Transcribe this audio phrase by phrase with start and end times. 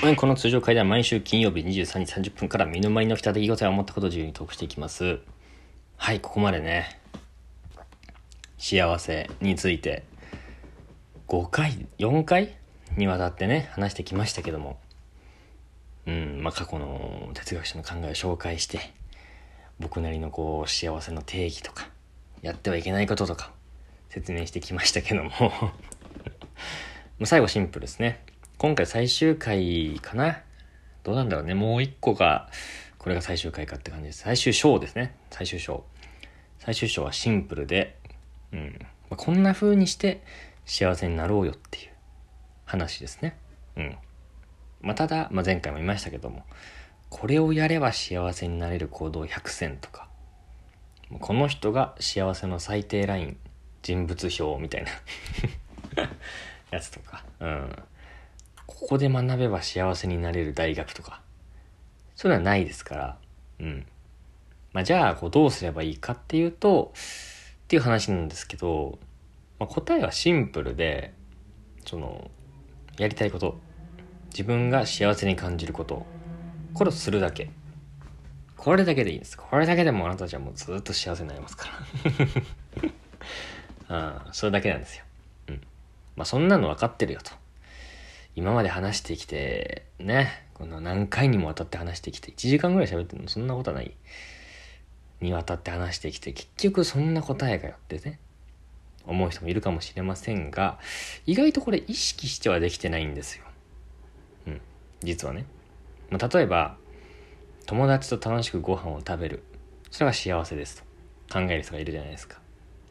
[0.00, 5.18] この通常会では毎週金曜日23時30分から身の回りの来た出来事や思ったことを自由にトークしていきます。
[5.96, 7.00] はい、ここまでね、
[8.58, 10.04] 幸せについて
[11.26, 12.54] 5回、4回
[12.96, 14.78] にわたってね、話してきましたけども、
[16.06, 18.92] うん、まあ過去の哲学者の考えを紹介して、
[19.80, 21.90] 僕なりのこう幸せの定義とか、
[22.40, 23.50] やってはいけないこととか、
[24.10, 25.72] 説明してきましたけども も
[27.22, 28.24] う最後シンプルですね。
[28.58, 30.42] 今回最終回かな？
[31.04, 31.54] どうなんだろうね。
[31.54, 32.50] もう一個が、
[32.98, 34.22] これが最終回かって感じです。
[34.22, 35.14] 最終章ですね。
[35.30, 35.84] 最終章。
[36.58, 37.96] 最終章はシンプルで、
[38.52, 38.76] うん。
[39.10, 40.24] まあ、こんな風にして
[40.66, 41.92] 幸せになろうよっていう
[42.64, 43.38] 話ですね。
[43.76, 43.96] うん。
[44.80, 46.44] まあ、ただ、まあ、前回も言いましたけども、
[47.10, 50.08] これをやれば幸せになれる行動100選とか、
[51.20, 53.36] この人が幸せの最低ライン、
[53.82, 54.90] 人物表みたいな
[56.72, 57.82] やつとか、うん。
[58.68, 61.22] ここで学べば幸せになれる大学とか、
[62.14, 63.18] そういうのはないですから、
[63.58, 63.86] うん。
[64.72, 68.98] まあ、じゃあ、こう、どうすればいいかっていうと、っていう話なんですけど、
[69.58, 71.14] まあ、答えはシンプルで、
[71.86, 72.30] その、
[72.98, 73.58] やりたいこと、
[74.30, 76.06] 自分が幸せに感じること、
[76.74, 77.50] これをするだけ。
[78.58, 79.38] これだけでいいんです。
[79.38, 81.68] これだけでもあなたたちはもうずっと幸せになりますか
[83.88, 83.96] ら。
[83.96, 85.04] あ あ、それだけなんですよ。
[85.48, 85.62] うん。
[86.16, 87.32] まあ、そんなの分かってるよと。
[88.38, 93.92] 今まで話してきて、ね、この何回にもわたって話してきて、1時間ぐらい喋ってるのそんなことはない。
[95.20, 98.20] にわたって話してきて、結局そんな答えがよってね、
[99.04, 100.78] 思う人もいるかもしれませんが、
[101.26, 103.44] 意外とこれ意識してはできてないんですよ。
[104.46, 104.60] うん、
[105.00, 105.44] 実はね。
[106.08, 106.76] まあ、例えば、
[107.66, 109.42] 友達と楽しくご飯を食べる。
[109.90, 110.84] それが幸せです
[111.26, 112.38] と考える人がいるじゃないですか。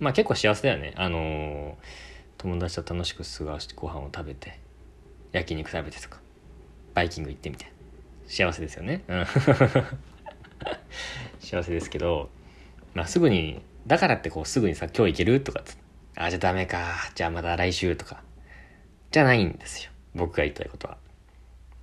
[0.00, 0.92] まあ結構幸せだよね。
[0.96, 1.74] あのー、
[2.36, 4.58] 友達と楽しく過ごしてご飯を食べて、
[5.36, 6.18] 焼肉食べてとか、
[6.94, 7.70] バイキング行ってみて。
[8.26, 9.02] 幸せですよね。
[11.40, 12.30] 幸せですけど、
[12.94, 15.62] まあすぐに、だからってこうすぐにさ、今日行けるとか
[16.16, 17.10] あ、じゃあダメか。
[17.14, 18.22] じゃあまた来週とか。
[19.10, 19.90] じゃないんですよ。
[20.14, 20.96] 僕が言いたいことは。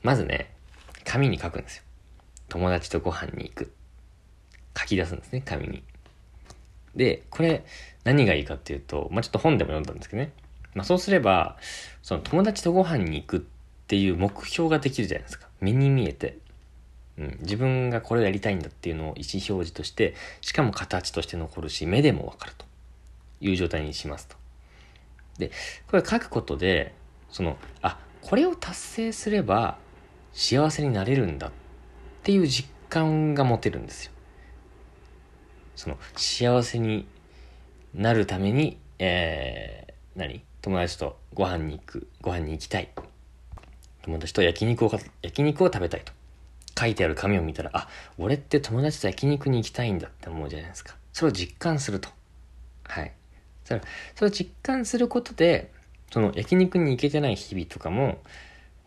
[0.02, 0.52] まずね、
[1.06, 1.84] 紙に書くんですよ。
[2.50, 3.72] 友達とご飯に行く。
[4.75, 5.84] 書き出すんですね、紙に。
[6.96, 7.64] で、これ
[8.03, 10.31] 何がいいかっていうと、まあちょっと本でも読んだんですけどね。
[10.75, 11.57] まあそうすれば、
[12.01, 13.41] その友達とご飯に行くっ
[13.88, 15.47] ていう目標ができるじゃないですか。
[15.59, 16.38] 目に見えて。
[17.17, 22.66] うん、自分がこれをやりたいんだっていうのを意思表示として、しかも形として残るし、目でもわかると
[23.39, 24.35] いう状態にしますと。
[25.38, 25.51] で、
[25.88, 26.94] これ書くことで、
[27.29, 29.78] その、あ、これを達成すれば
[30.34, 31.51] 幸せになれるんだっ
[32.23, 34.11] ていう実感が持てるんですよ。
[35.75, 37.07] その、幸せに
[37.94, 40.44] なるために、えー、何？
[40.63, 42.90] 友達とご飯に行く、ご飯に行きたい。
[44.03, 44.91] 友達と焼肉を、
[45.22, 46.13] 焼肉を食べたいと。
[46.79, 50.96] 書いてある紙を見たら、あ、俺って友達と焼肉に行きたいんだって思うじゃないですか。
[51.12, 52.07] それを実感すると。
[52.85, 53.12] はい。
[53.66, 53.81] それ
[54.16, 55.69] それを実感することで、
[56.13, 58.22] その焼肉に行けてない日々とかも、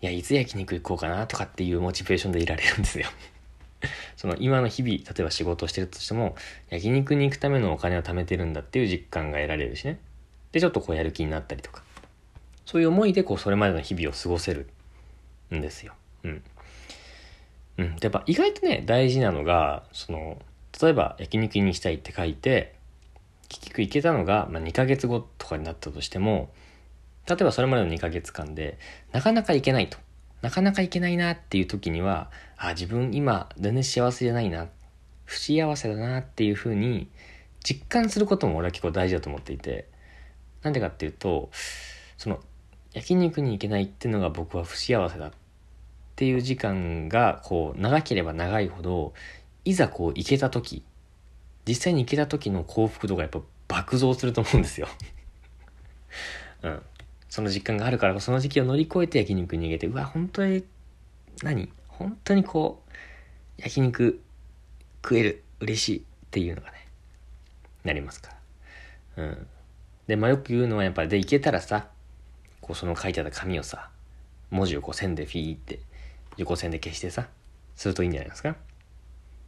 [0.00, 3.06] いや、いつ焼肉行こうかなとかっていうモチベーションでいられるんですよ。
[4.16, 6.36] その今の日々、例えば仕事をしてるとしても、
[6.70, 9.98] 焼肉に行くためのお金を貯めてるんだっていう実感が得られるしね。
[10.56, 11.82] で、ちょっとこうやる気になったりとか。
[12.64, 14.70] そういう思いでこうそれまでの日々を過ごせる
[15.54, 15.92] んですよ。
[16.24, 16.42] うん。
[17.76, 17.96] うん。
[17.96, 20.40] で、やっぱ意外とね、大事なのが、その、
[20.80, 22.74] 例えば焼肉に行きたいって書いて、
[23.50, 26.50] 結局行けたのが、まあ、2ヶ月後とかになったとしても、
[27.28, 28.78] 例えばそれまでの2ヶ月間で、
[29.12, 29.98] なかなか行けないと。
[30.40, 34.68] なかなか行けないなっていう時には、あ、自分今全然幸せじゃないな。
[35.26, 37.10] 不幸せだなっていうふうに
[37.62, 39.88] 実感することも俺は結構大事だと思っていて、
[40.66, 41.48] なんでかっていうと、
[42.18, 42.40] その、
[42.92, 45.32] 焼肉に行けないっていうのが僕は不幸せだっ
[46.16, 49.14] ていう時間が、こう、長ければ長いほど、
[49.64, 50.82] いざこう行けた時、
[51.68, 54.88] 実際に行けた時の幸福度がやっぱ爆増すると思うんですよ。
[56.62, 56.82] うん。
[57.28, 60.64] その実感があるからその時期を乗り越えて焼肉に逃げてうわ本当に
[61.42, 61.70] 何？
[61.88, 64.20] 本当にこう焼肉
[65.04, 66.88] 食える嬉しいっていうのがね
[67.84, 68.30] なりますか
[69.16, 69.46] らうん
[70.06, 71.88] でまあよく言うのはやっぱりでいけたらさ
[72.60, 73.90] こうその書いてあった紙をさ
[74.50, 75.80] 文字をこう線でフィーって
[76.36, 77.28] 横線で消してさ
[77.74, 78.56] するといいんじゃないですか？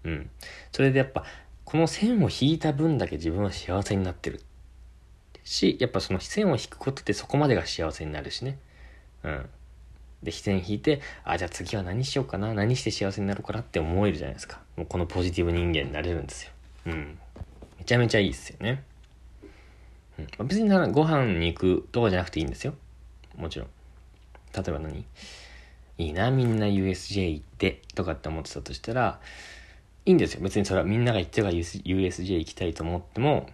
[0.04, 0.30] うん
[0.72, 1.24] それでやっぱ
[1.64, 4.40] この線を引いた分だけ自分は幸せになってる
[5.44, 8.58] し、やっぱその線を引くことでそこまでが幸せになるしね。
[9.22, 9.48] うん。
[10.22, 14.60] で、線引いて、あ、じゃあ次は何しようかな、何して幸せになるかなって思えるじゃないですか。
[14.76, 16.52] もうこのポジティブ人間になれるんですよ。
[16.86, 17.18] うん。
[17.78, 18.82] めちゃめちゃいいですよね。
[20.18, 20.46] うん。
[20.46, 22.74] 別になご飯に行くとかじゃなくていいんですよ。
[23.36, 23.68] もちろん。
[24.54, 25.04] 例えば何？
[25.98, 29.20] いいな、みんな USJ 行ってとかって思ってたとしたら、
[30.06, 30.40] いいんですよ。
[30.42, 33.48] 別にそれはみんなが言ってるから USJ 行きたいと思っても、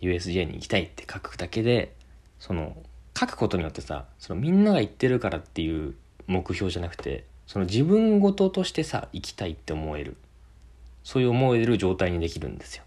[0.00, 1.94] USJ に行きたいって書くだけで、
[2.40, 2.76] その、
[3.18, 5.94] 書くことによってさ、そのみんなが言ってるからっていう
[6.26, 10.16] 目標じゃなくて、その自分事としてさ、行きたいって思える。
[11.04, 12.82] そういう思える状態にできるんですよ。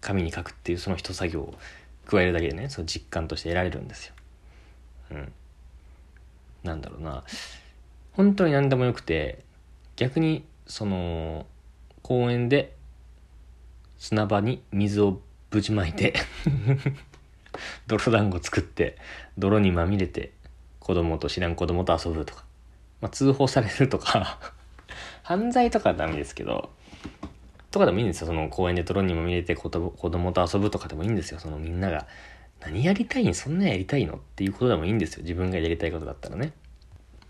[0.00, 1.54] 紙に書くっていうその一作業を
[2.06, 4.14] 加えるだけでね、その実感として得られるんですよ。
[5.12, 5.32] うん。
[6.62, 7.24] なんだろうな。
[8.12, 9.44] 本当に何でもよくて、
[9.96, 11.46] 逆に、その、
[12.02, 12.74] 公園で
[13.98, 15.20] 砂場に水を
[15.50, 16.14] ぶちまいて
[17.86, 18.96] 泥団子作って
[19.38, 20.32] 泥にまみれて
[20.80, 22.44] 子供と知らん子供と遊ぶとか、
[23.00, 24.40] まあ、通報されるとか
[25.22, 26.72] 犯罪とかはダメですけど
[27.72, 32.06] とかでもいいんですよその公園で泥にまみれて子供と遊ぶとかでもいいんですよそのみんなが
[32.60, 33.34] 何やりたいん？
[33.34, 34.14] そんなやりたいの？
[34.14, 36.52] っていうことでもいいんですよ自分がやりたいことだったらね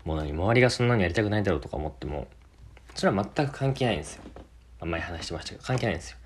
[0.05, 2.27] もう何周りがそんなにやりたくないだろうとか思っても
[2.93, 4.23] それは全く関係ないんですよ
[4.85, 6.17] 前話してましたけど、関係ないんですよ。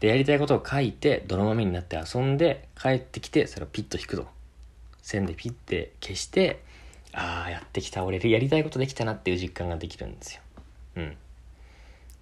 [0.00, 4.26] で、やりたいことを書いて、泥まみになって遊んで、帰ってきて、それをピッと引くと。
[5.02, 6.62] 線でピッて消して、
[7.12, 10.40] ああ、やってきた、俺やりたいことできたなっていう実感ができるんですよ。
[10.96, 11.16] うん。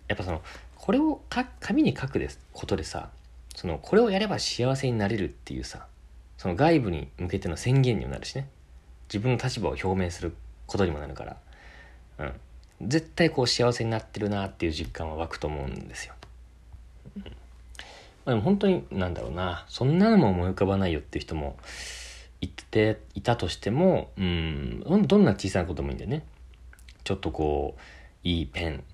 [0.09, 0.43] やっぱその、
[0.87, 3.11] これをか紙に書くですことでさ、
[3.57, 5.89] その、これをやれば幸せになれるっていうさ、
[6.39, 8.49] その外部に向けての宣言にもなるしね。
[9.09, 10.33] 自分の立場を表明する
[10.69, 11.37] ことにもなるから。
[12.21, 12.89] うん。
[12.89, 16.15] 絶対こう幸せになってるなっていう実感は湧くと思うんですよ。
[17.17, 17.31] うんま
[18.27, 21.57] あ、でも本当になんだろうなそんなのも思い浮かばないよっていう人も
[22.41, 26.25] 言っていたとしてもうんどんな小さなこともいいんだよね。
[27.03, 27.81] ちょっとこう
[28.23, 28.85] いいペン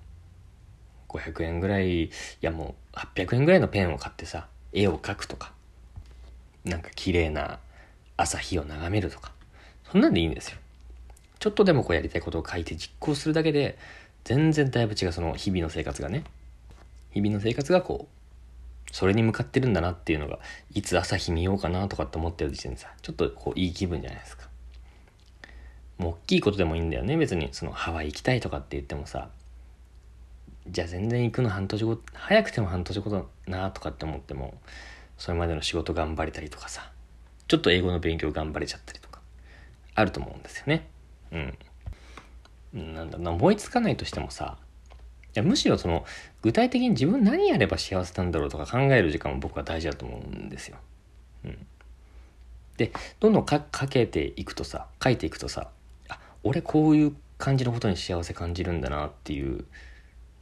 [1.13, 2.09] 500円ぐらいい
[2.41, 5.53] やもう800円ぐらいのペンを買ってさ絵を描くとか
[6.65, 7.59] なんか綺麗な
[8.17, 9.31] 朝日を眺めるとか
[9.91, 10.57] そんなんでいいんですよ。
[11.43, 13.77] ちょっとでもこうやりたいことを書いて実行するだけで、
[14.23, 16.23] 全然だいぶ違うその日々の生活がね。
[17.11, 20.39] 日々の生活がこう、それに向かってるんだなっていうのが、
[20.73, 24.47] いつ朝日見ようかなとかって思ってる時点でさ、ちょっとこういい気分じゃないですか。
[25.97, 27.17] もう大きいことでもいいんだよね。
[27.17, 29.29] 別にそのハワイ行きたいとかって言ってもさ、
[30.67, 34.59] じゃあ全然行くの半年後、早くても半年後だなとかって思っても、
[35.17, 36.91] それまでの仕事頑張れたりとかさ、
[37.47, 39.19] ちょっと英語の勉強頑張れちゃったりとか、
[39.95, 40.87] あると思うんですよね。
[41.31, 42.95] うん。
[42.95, 44.57] なんだろうな、思いつかないとしてもさ、
[45.35, 46.05] いやむしろその、
[46.41, 50.77] 具体的に自分何やれば幸せなんだろうとか考える時間も僕は大事だと思うんですよ。
[51.45, 51.67] うん。
[52.77, 53.59] で、どんどんか
[53.89, 55.69] けていくとさ、書いていくとさ、
[56.09, 59.65] あ、俺こういう感じのことに幸せ感じるんだなっていう、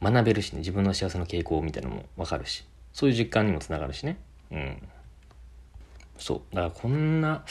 [0.02, 4.18] 学べるしね、自分の幸せの傾向みたいなのもわかるし、そういう実感にもつながるしね。
[4.50, 4.82] うん。
[6.18, 6.54] そう。
[6.54, 7.44] だからこんな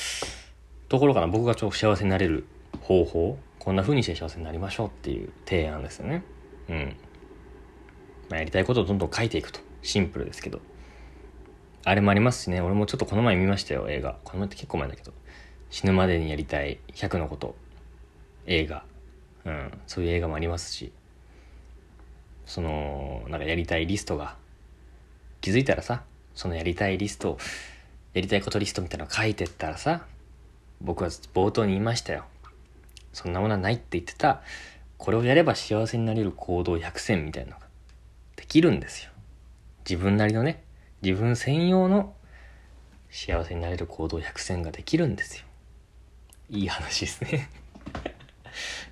[0.90, 2.46] ところかな、僕が超幸せになれる
[2.82, 3.38] 方法。
[3.60, 6.24] こんな風にして幸せになりましょうっていう提案ですよね。
[6.68, 6.96] うん、
[8.30, 9.60] まあ、やりたいことをどんどん書いていくと。
[9.84, 10.60] シンプルですけど。
[11.84, 12.62] あれもありますしね。
[12.62, 14.18] 俺もちょっとこの前見ましたよ映画。
[14.24, 15.14] この前って結構前だけど。
[15.70, 17.56] 死ぬまでにやりたい100のこと。
[18.46, 18.84] 映画。
[19.46, 19.80] うん。
[19.88, 20.92] そういう映画もありますし。
[22.52, 24.36] そのなんかやりたいリストが
[25.40, 26.04] 気づいたらさ
[26.36, 27.38] そのやりたいリスト
[28.14, 30.06] やりたいことリストみたいなの書いてったらさ
[30.82, 32.26] 僕は冒頭に言いましたよ
[33.14, 34.42] そんなものはないって言ってた、
[34.98, 37.66] これをやれば幸せになれる行動100選みたいなのが
[38.36, 39.12] できるんですよ。
[39.88, 40.64] 自分なりのね、
[41.02, 42.14] 自分専用の
[43.10, 45.46] 幸せになれる行動100選ができるんですよ。
[46.50, 47.50] いい話ですね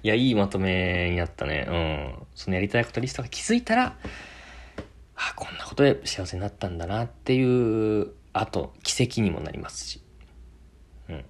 [0.04, 1.66] いや、いいまとめになったね。
[1.68, 2.28] うん。
[2.36, 3.98] そのやりたいことリストが気づいたら、
[5.16, 10.02] あ、こんなことで幸せになったんだなっていう、あと、奇跡にもなりますし。
[11.10, 11.26] うん。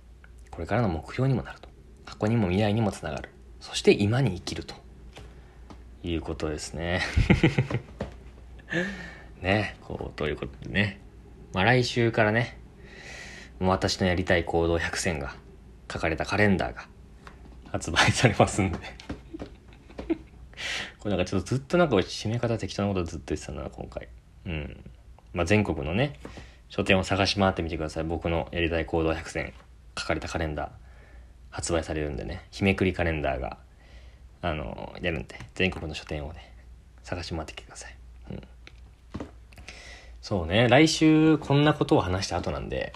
[0.52, 1.70] これからの目標にもなると。
[2.10, 4.74] 過去にも未来にもつながるそして今に生きると
[6.02, 7.02] いうことですね
[9.42, 11.00] ねこうということでね
[11.54, 12.58] まあ来週からね
[13.60, 15.36] もう私のやりたい行動100選が
[15.92, 16.88] 書かれたカレンダーが
[17.72, 18.80] 発売されますんで。
[21.00, 24.08] これなんかちょっとずっとなんか締め方適当なことずっと言ってたな今回。
[24.46, 24.84] うん。
[25.34, 26.20] まあ全国のね
[26.70, 28.04] 書店を探し回ってみてください。
[28.04, 29.54] 僕のやりたい行動100選。
[29.98, 30.70] 書かれたカレンダー。
[31.50, 33.58] 発売されるんでね、日めくりカレンダーが、
[34.42, 36.54] あの、やるんで、全国の書店をね、
[37.04, 37.96] 探し回ってきてください。
[38.32, 38.42] うん。
[40.22, 42.94] そうね、来週こんなことを話した後なんで、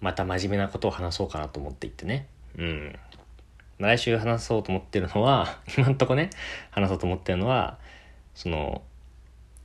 [0.00, 2.26] また真面目なことを話そうかなと思っていってね。
[2.58, 2.98] うん。
[3.78, 6.30] 来週話そうと思ってるのは、 今んとこね、
[6.70, 7.78] 話そうと思ってるのは、
[8.34, 8.82] その、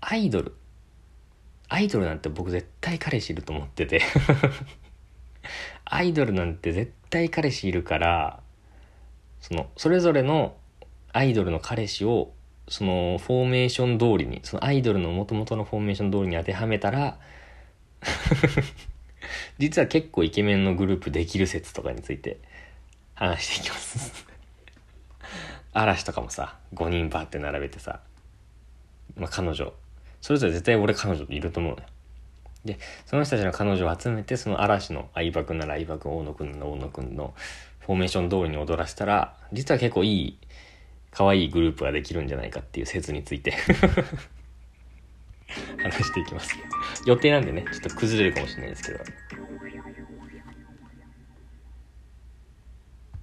[0.02, 0.56] アイドル。
[1.68, 4.02] アイドルなんて僕絶対彼氏いると思ってて
[5.86, 8.42] アイドルなんて絶対彼氏いるから、
[9.40, 10.56] その、それぞれの
[11.14, 12.34] アイドルの彼氏を、
[12.68, 17.20] その、フォーメーション通りに、そのアイドルの元々のフォーメーション通りに当てはめたら、
[19.58, 22.40] 実は結構イケメンのグループできる説とかについて
[23.20, 24.26] 話していきます
[25.74, 28.00] 嵐とかもさ、5人バーって並べてさ、
[29.18, 29.74] まあ、彼女、
[30.22, 31.88] それぞれ絶対俺彼女いると思うのよ。
[32.64, 37.34] で、その人たちの彼女を集めて、その嵐の相葉くんなら相葉くん、大野くんなら大野くんの
[37.82, 40.40] フォーメーション通りに踊らせたら、実は結構いい、
[41.12, 43.52] 可愛いグループができるんじゃないかっていう説について
[45.84, 46.56] 話していきます。
[47.06, 49.00] 予定なんでね、ちょっと崩れるかもしれないですけど。